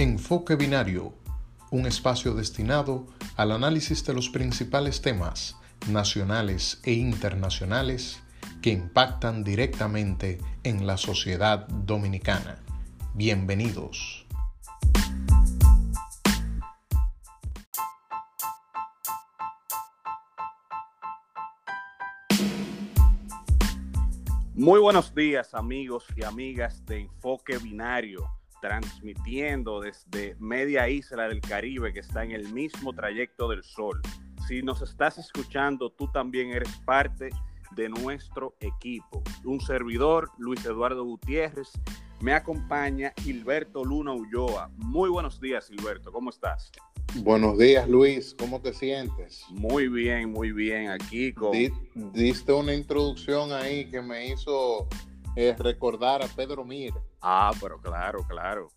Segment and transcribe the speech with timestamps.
[0.00, 1.12] Enfoque Binario,
[1.72, 5.56] un espacio destinado al análisis de los principales temas
[5.88, 8.22] nacionales e internacionales
[8.62, 12.60] que impactan directamente en la sociedad dominicana.
[13.14, 14.24] Bienvenidos.
[24.54, 31.92] Muy buenos días amigos y amigas de Enfoque Binario, transmitiendo desde media isla del Caribe
[31.92, 34.00] que está en el mismo trayecto del Sol.
[34.46, 37.30] Si nos estás escuchando, tú también eres parte
[37.76, 39.22] de nuestro equipo.
[39.44, 41.70] Un servidor, Luis Eduardo Gutiérrez,
[42.20, 44.70] me acompaña Gilberto Luna Ulloa.
[44.76, 46.72] Muy buenos días, Gilberto, ¿cómo estás?
[47.16, 48.34] Buenos días, Luis.
[48.38, 49.44] ¿Cómo te sientes?
[49.50, 50.90] Muy bien, muy bien.
[50.90, 51.52] Aquí con...
[52.12, 54.86] Diste una introducción ahí que me hizo
[55.40, 56.92] eh, recordar a Pedro Mir.
[57.22, 58.72] Ah, pero claro, claro.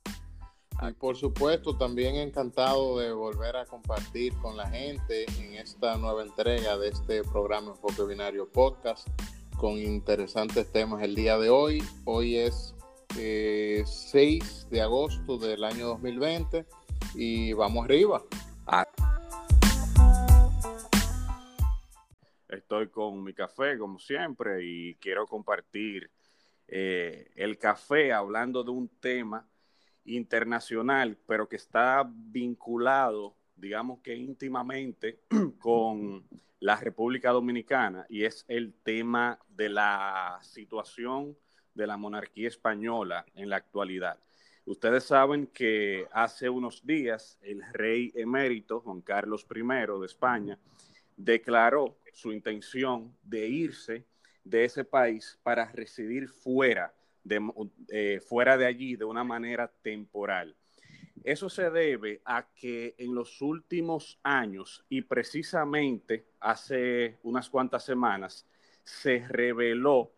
[0.88, 6.22] Y por supuesto, también encantado de volver a compartir con la gente en esta nueva
[6.22, 9.08] entrega de este programa Enfoque Binario Podcast
[9.58, 11.84] con interesantes temas el día de hoy.
[12.06, 12.76] Hoy es
[13.16, 16.68] 6 eh, de agosto del año 2020
[17.16, 18.22] y vamos arriba.
[18.68, 18.88] Ah.
[22.48, 26.12] Estoy con mi café, como siempre, y quiero compartir
[26.74, 29.46] eh, el café hablando de un tema
[30.06, 35.20] internacional, pero que está vinculado, digamos que íntimamente,
[35.60, 36.26] con
[36.62, 41.38] la República Dominicana, y es el tema de la situación
[41.74, 44.18] de la monarquía española en la actualidad.
[44.64, 49.62] Ustedes saben que hace unos días el rey emérito Juan Carlos I
[50.00, 50.58] de España
[51.18, 54.06] declaró su intención de irse
[54.44, 57.40] de ese país para residir fuera de,
[57.90, 60.56] eh, fuera de allí de una manera temporal.
[61.24, 68.48] Eso se debe a que en los últimos años y precisamente hace unas cuantas semanas
[68.84, 70.12] se reveló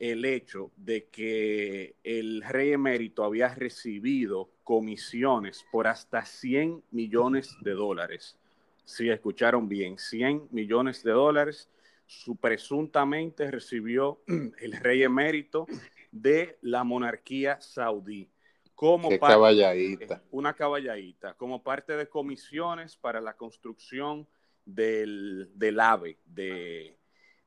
[0.00, 7.72] el hecho de que el rey emérito había recibido comisiones por hasta 100 millones de
[7.72, 8.36] dólares.
[8.84, 11.68] Si escucharon bien, 100 millones de dólares.
[12.10, 14.24] Su presuntamente recibió
[14.58, 15.68] el rey emérito
[16.10, 18.28] de la monarquía saudí.
[18.74, 20.20] Como caballadita.
[20.32, 24.26] Una caballadita, como parte de comisiones para la construcción
[24.64, 26.98] del, del AVE, de,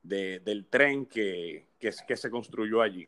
[0.02, 3.06] del tren que, que, se construyó allí.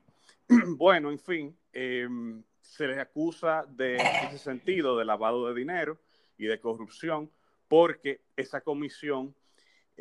[0.76, 5.98] bueno, en fin, em, se le acusa de ese sentido de lavado de dinero
[6.36, 7.30] y de corrupción
[7.66, 9.34] porque esa comisión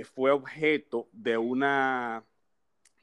[0.03, 2.23] fue objeto de una,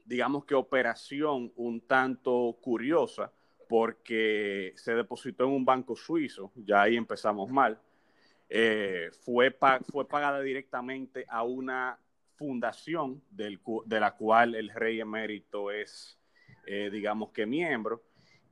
[0.05, 3.33] digamos que operación un tanto curiosa
[3.69, 7.81] porque se depositó en un banco suizo, ya ahí empezamos mal,
[8.49, 9.57] eh, fue,
[9.91, 11.99] fue pagada directamente a una
[12.37, 16.19] fundación de la cual el rey emérito es,
[16.67, 18.03] eh, digamos que miembro,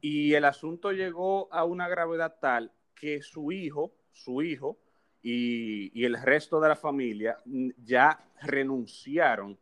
[0.01, 4.79] y el asunto llegó a una gravedad tal que su hijo, su hijo
[5.23, 7.39] y, y el resto de la familia
[7.85, 9.59] ya renunciaron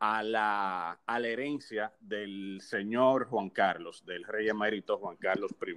[0.00, 5.74] a la, a herencia del señor Juan Carlos, del rey emérito Juan Carlos I.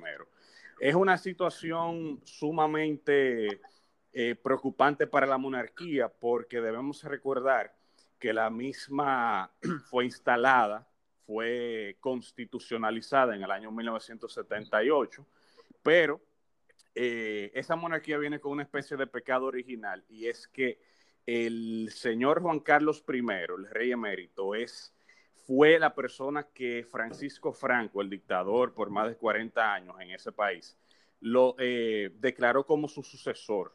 [0.79, 3.59] Es una situación sumamente
[4.13, 7.75] eh, preocupante para la monarquía porque debemos recordar
[8.17, 9.51] que la misma
[9.89, 10.87] fue instalada,
[11.25, 15.25] fue constitucionalizada en el año 1978,
[15.81, 16.21] pero
[16.95, 20.79] eh, esa monarquía viene con una especie de pecado original y es que
[21.25, 24.93] el señor Juan Carlos I, el rey emérito, es,
[25.47, 30.31] fue la persona que Francisco Franco, el dictador por más de 40 años en ese
[30.31, 30.77] país,
[31.21, 33.73] lo eh, declaró como su sucesor.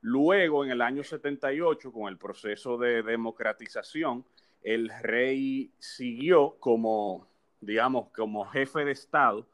[0.00, 4.24] Luego, en el año 78, con el proceso de democratización,
[4.62, 7.28] el rey siguió como,
[7.60, 9.46] digamos, como jefe de Estado,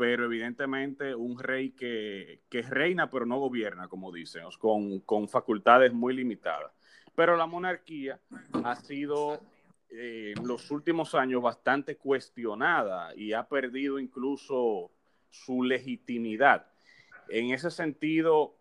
[0.00, 5.92] pero evidentemente un rey que, que reina pero no gobierna, como dicen, con, con facultades
[5.92, 6.72] muy limitadas.
[7.14, 8.18] Pero la monarquía
[8.64, 9.42] ha sido
[9.90, 14.90] eh, en los últimos años bastante cuestionada y ha perdido incluso
[15.28, 16.66] su legitimidad.
[17.28, 18.56] En ese sentido,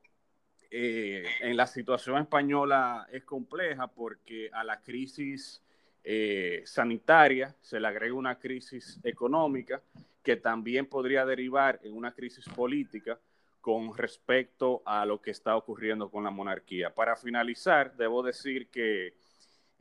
[0.70, 5.64] eh, en la situación española es compleja porque a la crisis
[6.04, 9.82] eh, sanitaria se le agrega una crisis económica
[10.24, 13.20] que también podría derivar en una crisis política
[13.62, 16.94] con respecto a lo que está ocurriendo con la monarquía.
[16.94, 19.14] Para finalizar, debo decir que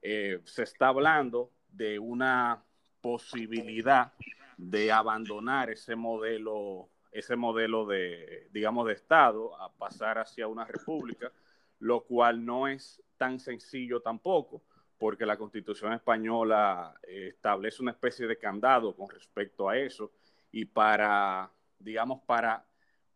[0.02, 2.62] eh, se está hablando de una
[3.00, 4.12] posibilidad
[4.56, 11.32] de abandonar ese modelo ese modelo de, digamos, de Estado a pasar hacia una república,
[11.80, 14.62] lo cual no es tan sencillo tampoco,
[14.98, 20.12] porque la Constitución española eh, establece una especie de candado con respecto a eso
[20.50, 22.66] y para, digamos, para,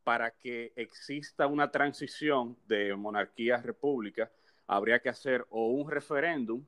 [0.05, 4.31] para que exista una transición de monarquía a república,
[4.67, 6.65] habría que hacer o un referéndum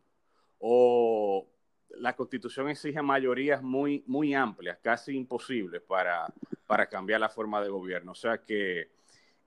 [0.58, 1.46] o
[1.90, 6.26] la constitución exige mayorías muy, muy amplias, casi imposibles para,
[6.66, 8.12] para cambiar la forma de gobierno.
[8.12, 8.90] O sea que,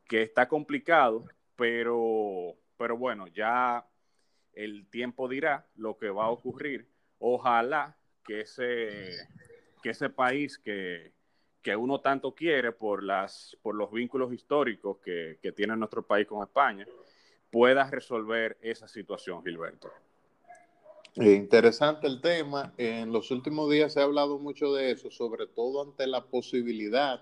[0.07, 1.25] que está complicado,
[1.57, 3.85] pero, pero bueno, ya
[4.57, 6.87] el tiempo dirá lo que va a ocurrir.
[7.19, 7.95] Ojalá
[8.25, 9.11] que ese,
[9.81, 11.13] que ese país que,
[11.61, 16.27] que uno tanto quiere por, las, por los vínculos históricos que, que tiene nuestro país
[16.27, 16.85] con España,
[17.51, 19.89] pueda resolver esa situación, Gilberto.
[21.15, 22.73] Eh, interesante el tema.
[22.77, 27.21] En los últimos días se ha hablado mucho de eso, sobre todo ante la posibilidad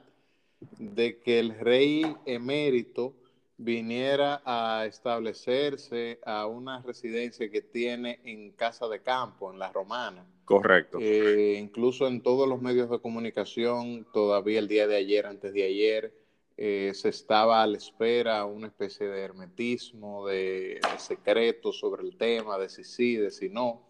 [0.79, 3.13] de que el rey emérito
[3.57, 10.25] viniera a establecerse a una residencia que tiene en Casa de Campo, en La Romana.
[10.43, 10.99] Correcto.
[11.01, 15.63] Eh, incluso en todos los medios de comunicación, todavía el día de ayer, antes de
[15.63, 16.13] ayer,
[16.57, 22.17] eh, se estaba a la espera una especie de hermetismo, de, de secreto sobre el
[22.17, 23.85] tema, de si sí, de si no.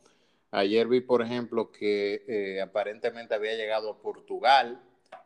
[0.52, 4.82] Ayer vi, por ejemplo, que eh, aparentemente había llegado a Portugal.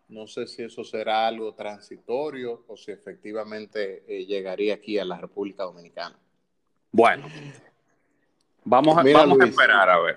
[0.10, 5.20] No sé si eso será algo transitorio o si efectivamente eh, llegaría aquí a la
[5.20, 6.18] República Dominicana.
[6.92, 7.28] Bueno,
[8.64, 10.16] vamos, a, vamos a esperar a ver.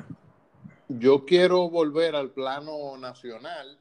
[0.88, 3.78] Yo quiero volver al plano nacional.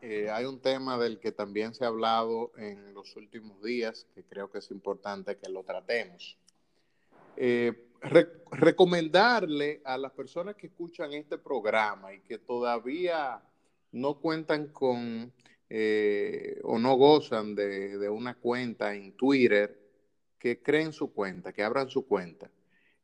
[0.00, 4.24] Eh, hay un tema del que también se ha hablado en los últimos días que
[4.24, 6.38] creo que es importante que lo tratemos.
[7.36, 7.88] Eh,
[8.50, 13.42] recomendarle a las personas que escuchan este programa y que todavía
[13.92, 15.32] no cuentan con
[15.68, 19.78] eh, o no gozan de, de, una cuenta en Twitter,
[20.38, 22.50] que creen su cuenta, que abran su cuenta.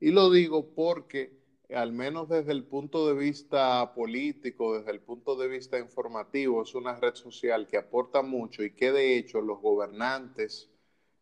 [0.01, 1.33] Y lo digo porque,
[1.75, 6.75] al menos desde el punto de vista político, desde el punto de vista informativo, es
[6.75, 10.71] una red social que aporta mucho y que de hecho los gobernantes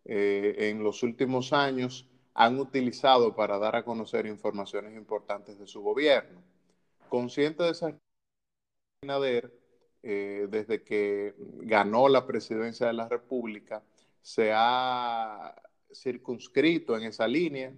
[0.04, 5.80] eh, en los últimos años han utilizado para dar a conocer informaciones importantes de su
[5.80, 6.42] gobierno.
[7.08, 7.74] Consciente de
[9.10, 9.50] esa
[10.02, 13.82] eh, desde que ganó la presidencia de la República,
[14.22, 15.54] se ha
[15.92, 17.72] circunscrito en esa línea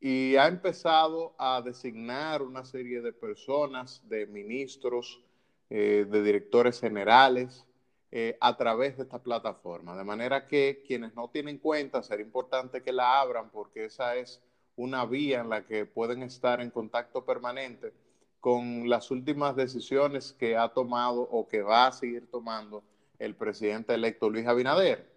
[0.00, 5.22] y ha empezado a designar una serie de personas, de ministros,
[5.70, 7.64] eh, de directores generales,
[8.12, 9.96] eh, a través de esta plataforma.
[9.96, 14.42] De manera que quienes no tienen cuenta, será importante que la abran porque esa es
[14.76, 17.92] una vía en la que pueden estar en contacto permanente
[18.40, 22.82] con las últimas decisiones que ha tomado o que va a seguir tomando
[23.18, 25.10] el presidente electo Luis Abinader.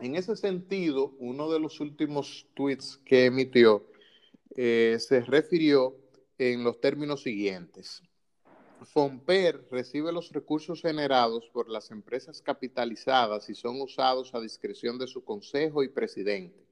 [0.00, 3.84] En ese sentido, uno de los últimos tweets que emitió
[4.56, 5.96] eh, se refirió
[6.38, 8.02] en los términos siguientes.
[8.84, 15.06] FOMPER recibe los recursos generados por las empresas capitalizadas y son usados a discreción de
[15.06, 16.64] su consejo y presidente.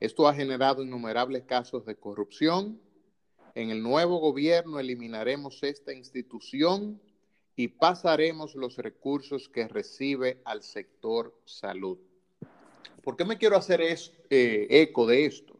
[0.00, 2.80] Esto ha generado innumerables casos de corrupción.
[3.54, 7.00] En el nuevo gobierno eliminaremos esta institución
[7.56, 11.98] y pasaremos los recursos que recibe al sector salud.
[13.02, 15.58] ¿Por qué me quiero hacer eh, eco de esto?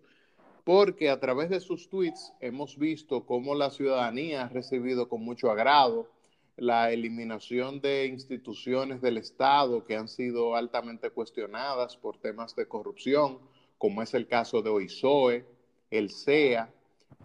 [0.69, 5.51] porque a través de sus tweets hemos visto cómo la ciudadanía ha recibido con mucho
[5.51, 6.11] agrado
[6.59, 13.39] la eliminación de instituciones del Estado que han sido altamente cuestionadas por temas de corrupción,
[13.79, 15.47] como es el caso de OISOE,
[15.91, 16.71] el CEA,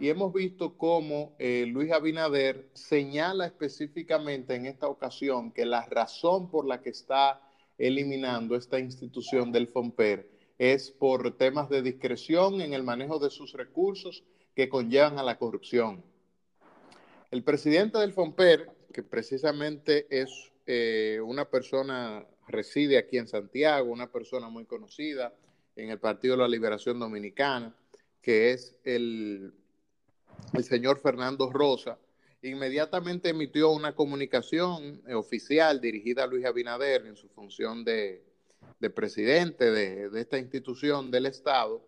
[0.00, 6.50] y hemos visto cómo eh, Luis Abinader señala específicamente en esta ocasión que la razón
[6.50, 7.40] por la que está
[7.78, 13.52] eliminando esta institución del FOMPER es por temas de discreción en el manejo de sus
[13.52, 14.24] recursos
[14.54, 16.04] que conllevan a la corrupción.
[17.30, 24.10] El presidente del FOMPER, que precisamente es eh, una persona, reside aquí en Santiago, una
[24.10, 25.34] persona muy conocida
[25.76, 27.76] en el Partido de la Liberación Dominicana,
[28.22, 29.52] que es el,
[30.52, 31.98] el señor Fernando Rosa,
[32.42, 38.22] inmediatamente emitió una comunicación oficial dirigida a Luis Abinader en su función de,
[38.80, 41.82] de presidente de, esta institución del Estado,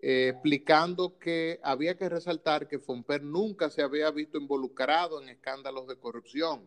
[0.00, 5.86] eh, explicando que había que resaltar que Fomper nunca se había visto involucrado en escándalos
[5.86, 6.62] de corrupción,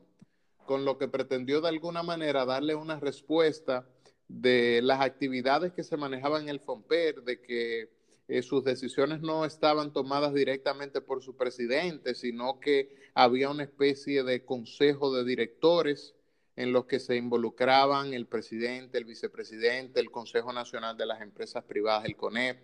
[0.66, 3.88] con lo que pretendió de alguna manera darle una respuesta
[4.28, 7.90] de las actividades que se manejaban en el Fomper, de que
[8.28, 14.24] eh, sus decisiones no estaban tomadas directamente por su presidente, sino que había una especie
[14.24, 16.16] de consejo de directores
[16.56, 21.64] en los que se involucraban el presidente, el vicepresidente, el Consejo Nacional de las Empresas
[21.66, 22.58] Privadas, el CONEP,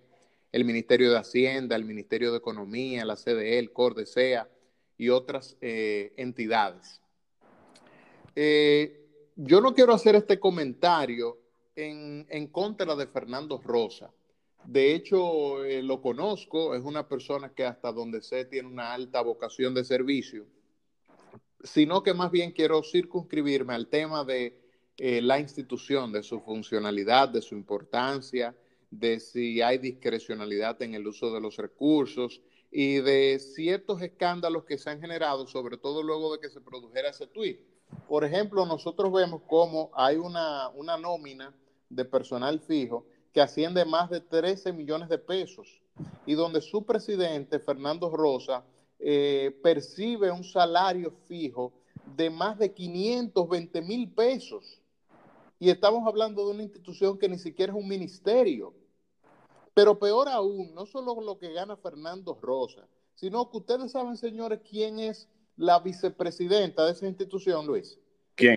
[0.51, 4.49] el Ministerio de Hacienda, el Ministerio de Economía, la CDE, el CORDESEA
[4.97, 7.01] y otras eh, entidades.
[8.35, 9.01] Eh,
[9.35, 11.37] yo no quiero hacer este comentario
[11.75, 14.11] en, contra de Fernando Rosa.
[14.65, 19.21] De hecho, eh, lo conozco, es una persona que hasta donde sé tiene una alta
[19.21, 20.45] vocación de servicio
[21.63, 24.59] sino que más bien quiero circunscribirme al tema de
[24.97, 28.55] eh, la institución, de su funcionalidad, de su importancia,
[28.89, 32.41] de si hay discrecionalidad en el uso de los recursos
[32.71, 37.09] y de ciertos escándalos que se han generado, sobre todo luego de que se produjera
[37.09, 37.59] ese tuit.
[38.07, 41.53] Por ejemplo, nosotros vemos cómo hay una, una nómina
[41.89, 45.81] de personal fijo que asciende más de 13 millones de pesos
[46.25, 48.63] y donde su presidente, Fernando Rosa,
[48.99, 51.73] eh, percibe un salario fijo
[52.15, 54.81] de más de 520 mil pesos.
[55.59, 58.73] Y estamos hablando de una institución que ni siquiera es un ministerio.
[59.73, 64.61] Pero peor aún, no solo lo que gana Fernando Rosa, sino que ustedes saben, señores,
[64.69, 67.99] quién es la vicepresidenta de esa institución, Luis.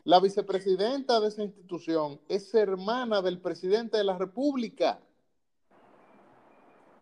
[0.04, 5.00] La vicepresidenta de esa institución es hermana del presidente de la República.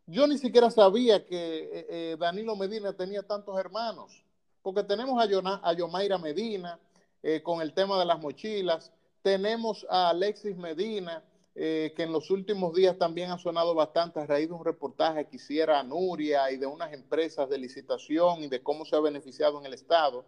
[0.06, 4.24] Yo ni siquiera sabía que eh, eh, Danilo Medina tenía tantos hermanos,
[4.60, 6.78] porque tenemos a, a Yomaira Medina
[7.22, 11.22] eh, con el tema de las mochilas, tenemos a Alexis Medina,
[11.54, 15.36] que en los últimos días también ha sonado bastante a raíz de un reportaje que
[15.36, 19.66] hiciera Nuria y de unas empresas de licitación y de cómo se ha beneficiado en
[19.66, 20.24] el Estado.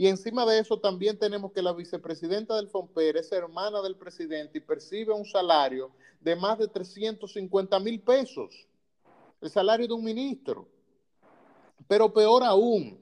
[0.00, 4.56] Y encima de eso también tenemos que la vicepresidenta del FOMPER es hermana del presidente
[4.56, 5.90] y percibe un salario
[6.22, 8.66] de más de 350 mil pesos
[9.42, 10.66] el salario de un ministro.
[11.86, 12.98] Pero peor aún,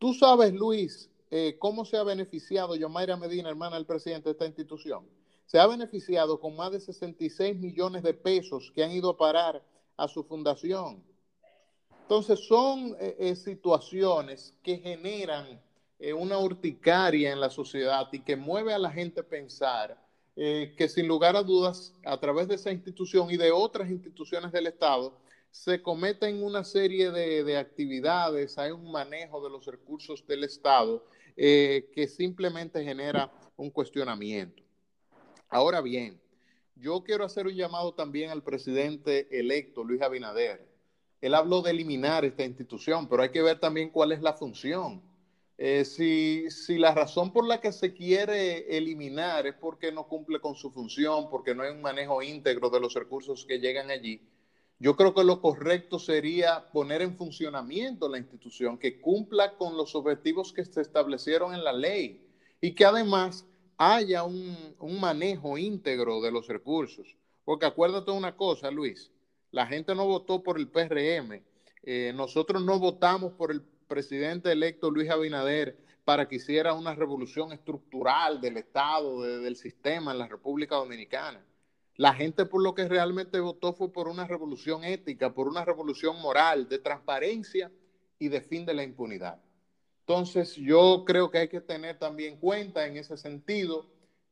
[0.00, 4.46] tú sabes, Luis, eh, cómo se ha beneficiado Yomaira Medina, hermana del presidente de esta
[4.46, 5.06] institución.
[5.46, 9.64] Se ha beneficiado con más de 66 millones de pesos que han ido a parar
[9.96, 11.00] a su fundación.
[12.02, 15.62] Entonces son eh, eh, situaciones que generan
[16.12, 19.98] una urticaria en la sociedad y que mueve a la gente a pensar
[20.36, 24.66] que sin lugar a dudas, a través de esa institución y de otras instituciones del
[24.66, 25.16] Estado,
[25.54, 31.06] se cometen una serie de, actividades, hay un manejo de los recursos del Estado
[31.36, 34.64] eh, que simplemente genera un cuestionamiento.
[35.48, 36.20] Ahora bien,
[36.74, 40.66] yo quiero hacer un llamado también al presidente electo, Luis Abinader.
[41.20, 45.00] Él habló de eliminar esta institución, pero hay que ver también cuál es la función.
[45.56, 50.56] Eh, si, la razón por la que se quiere eliminar es porque no cumple con
[50.56, 54.20] su función, porque no hay un manejo íntegro de los recursos que llegan allí,
[54.80, 59.94] yo creo que lo correcto sería poner en funcionamiento la institución que cumpla con los
[59.94, 62.26] objetivos que se establecieron en la ley
[62.60, 63.46] y que además
[63.76, 67.16] haya un, manejo íntegro de los recursos.
[67.44, 69.12] Porque acuérdate una cosa, Luis,
[69.52, 71.44] la gente no votó por el PRM,
[71.82, 77.52] eh, nosotros no votamos por el presidente electo Luis Abinader para que hiciera una revolución
[77.52, 81.44] estructural del Estado, del sistema en la República Dominicana.
[81.96, 86.20] La gente por lo que realmente votó fue por una revolución ética, por una revolución
[86.20, 87.70] moral, de transparencia
[88.18, 89.40] y de fin de la impunidad.
[90.00, 93.86] Entonces, yo creo que hay que tener también cuenta en ese sentido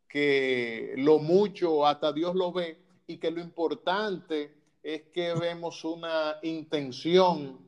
[0.09, 6.37] que lo mucho hasta Dios lo ve y que lo importante es que vemos una
[6.42, 7.59] intención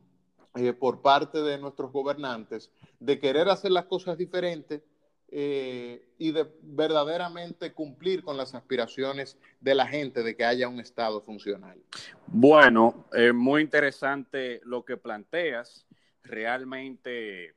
[0.55, 2.71] eh, por parte de nuestros gobernantes
[3.01, 4.83] de querer hacer las cosas diferentes
[5.29, 10.81] eh, y de verdaderamente cumplir con las aspiraciones de la gente de que haya un
[10.81, 11.83] Estado funcional.
[12.27, 15.87] Bueno, muy interesante lo que planteas.
[16.23, 17.55] Realmente,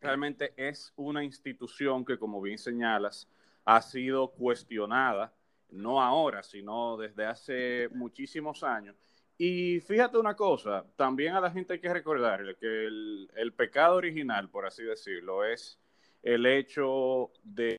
[0.00, 3.26] realmente es una institución que, como bien señalas,
[3.64, 5.34] ha sido cuestionada,
[5.70, 8.96] no ahora, sino desde hace muchísimos años.
[9.40, 14.50] Y fíjate una cosa, también a la gente hay que recordarle que el, pecado original,
[14.50, 15.78] por así decirlo, es
[16.24, 17.76] el hecho de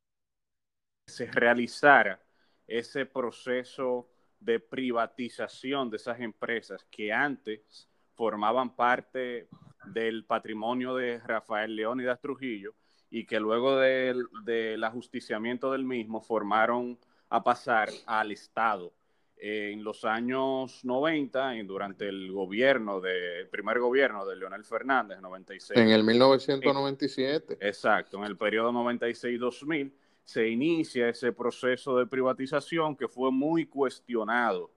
[1.05, 2.23] que se realizara
[2.65, 9.49] ese proceso de privatización de esas empresas que antes formaban parte
[9.87, 12.73] del patrimonio de Rafael Leónidas Trujillo
[13.09, 16.97] y que luego del, del ajusticiamiento del mismo formaron
[17.27, 18.93] a pasar al Estado
[19.41, 25.21] en los años 90, y durante el gobierno, de, el primer gobierno de Leonel Fernández,
[25.21, 25.79] 96.
[25.79, 27.57] En el 1997.
[27.61, 29.91] exacto, en el periodo 96-2000
[30.23, 34.71] se inicia ese proceso de privatización que fue muy cuestionado.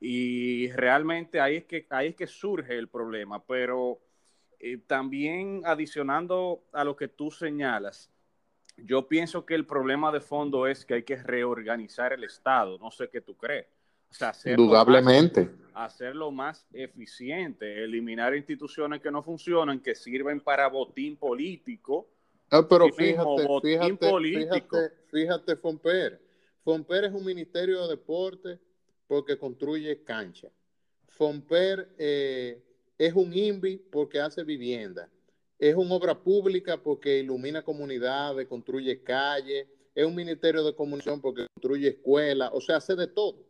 [0.00, 4.00] Y realmente ahí es que, ahí es que surge el problema, pero
[4.58, 8.10] eh, también adicionando a lo que tú señalas,
[8.76, 12.78] yo pienso que el problema de fondo es que hay que reorganizar el Estado.
[12.78, 13.66] No sé qué tú crees.
[14.10, 15.44] O sea, Indudablemente.
[15.44, 22.08] Más, hacerlo más eficiente, eliminar instituciones que no funcionan, que sirven para botín político.
[22.50, 26.20] Ah, pero fíjate, fíjate, fíjate, fíjate, Fomper.
[26.64, 28.58] Fomper es un ministerio de deporte
[29.06, 30.48] porque construye cancha.
[31.08, 32.62] Fomper eh,
[32.98, 35.08] es un INVI porque hace vivienda.
[35.58, 39.66] Es una obra pública porque ilumina comunidades, construye calles.
[39.94, 42.50] Es un ministerio de comunicación porque construye escuelas.
[42.52, 43.44] O sea, hace de todo.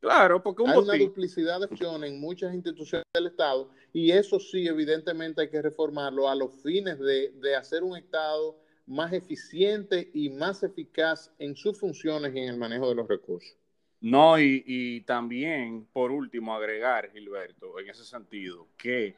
[0.00, 4.66] Claro, porque hay una duplicidad de funciones en muchas instituciones del Estado y eso sí,
[4.66, 10.30] evidentemente hay que reformarlo a los fines de, de hacer un Estado más eficiente y
[10.30, 13.56] más eficaz en sus funciones y en el manejo de los recursos.
[14.00, 19.14] No, y, y, también, por último, agregar, Gilberto, en ese sentido, que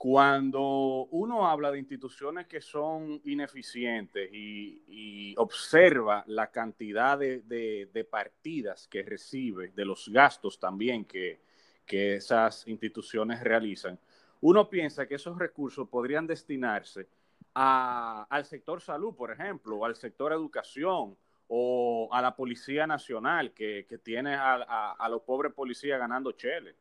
[0.00, 9.02] cuando uno habla de instituciones que son ineficientes y, observa la cantidad de, partidas que
[9.02, 11.42] recibe, de los gastos también que,
[11.86, 14.00] esas instituciones realizan,
[14.40, 17.06] uno piensa que esos recursos podrían destinarse
[17.52, 21.14] al sector salud, por ejemplo, o al sector educación,
[21.48, 26.74] o a la Policía Nacional, que, tiene a, a los pobres policías ganando cheles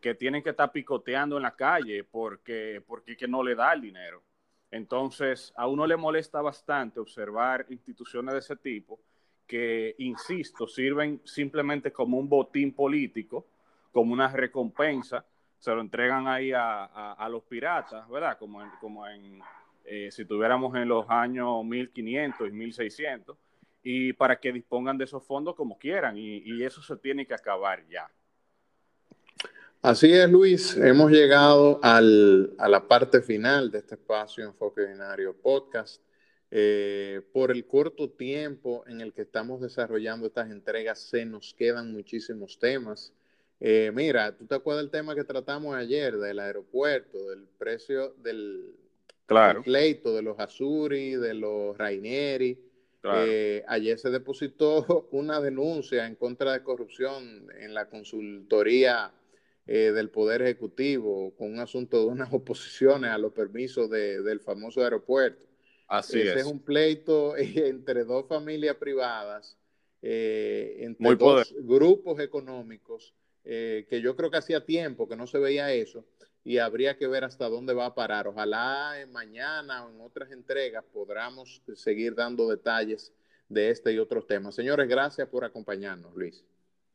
[0.00, 3.80] que tienen que estar picoteando en la calle porque, porque que no le da el
[3.80, 4.22] dinero.
[4.70, 9.00] Entonces, a uno le molesta bastante observar instituciones de ese tipo
[9.46, 13.46] que, insisto, sirven simplemente como un botín político,
[13.90, 15.24] como una recompensa,
[15.58, 18.38] se lo entregan ahí a, los piratas, ¿verdad?
[18.38, 19.40] Como en, como en
[19.84, 23.38] eh, si tuviéramos en los años 1500 y 1600,
[23.82, 27.86] y para que dispongan de esos fondos como quieran, y eso se tiene que acabar
[27.88, 28.08] ya.
[29.80, 30.76] Así es, Luis.
[30.76, 36.02] Hemos llegado a la parte final de este espacio Enfoque Binario Podcast.
[36.50, 41.92] Eh, por el corto tiempo en el que estamos desarrollando estas entregas, se nos quedan
[41.92, 43.12] muchísimos temas.
[43.60, 48.74] Eh, mira, ¿tú te acuerdas del tema que tratamos ayer del aeropuerto, del precio del,
[49.26, 49.62] claro.
[49.62, 52.58] pleito de los Azuri, de los Rainieri?
[53.04, 59.12] Eh, ayer se depositó una denuncia en contra de corrupción en la consultoría
[59.70, 64.82] eh, del Poder Ejecutivo con un asunto de unas oposiciones a los permisos del famoso
[64.82, 65.44] aeropuerto.
[65.86, 66.46] Así Ese es.
[66.46, 69.58] un pleito entre dos familias privadas,
[70.00, 73.12] eh, entre dos grupos económicos,
[73.44, 76.02] eh, que yo creo que hacía tiempo que no se veía eso
[76.44, 78.26] y habría que ver hasta dónde va a parar.
[78.26, 83.12] Ojalá mañana o en otras entregas podamos seguir dando detalles
[83.50, 84.54] de este y otros temas.
[84.54, 86.42] Señores, gracias por acompañarnos, Luis.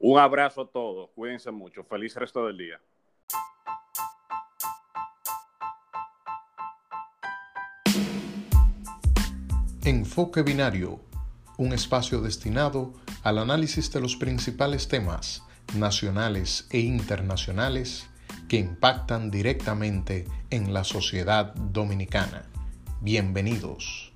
[0.05, 2.81] Un abrazo a todos, cuídense mucho, feliz resto del día.
[9.85, 10.99] Enfoque Binario,
[11.57, 12.91] un espacio destinado
[13.23, 15.41] al análisis de los principales temas
[15.77, 18.09] nacionales e internacionales
[18.49, 22.49] que impactan directamente en la sociedad dominicana.
[22.99, 24.12] Bienvenidos.